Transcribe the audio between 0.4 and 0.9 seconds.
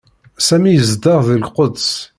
Sami